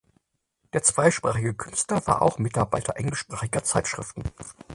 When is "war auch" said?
2.07-2.39